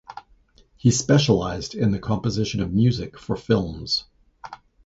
[0.77, 4.05] He specialized in the composition of music for films.